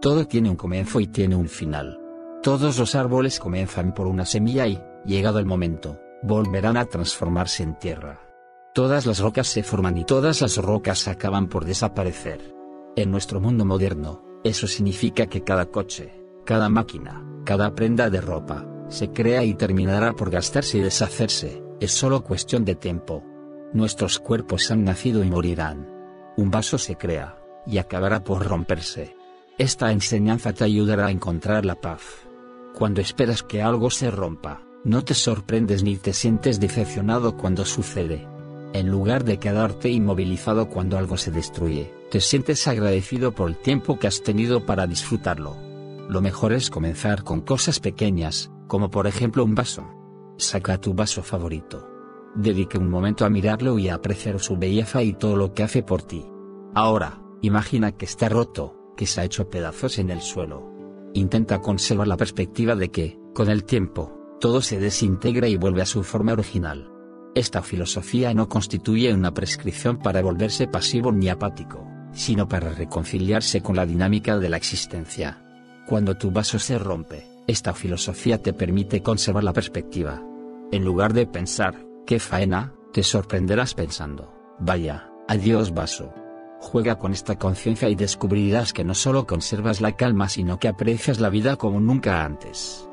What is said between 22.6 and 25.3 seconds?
de tiempo. Nuestros cuerpos han nacido y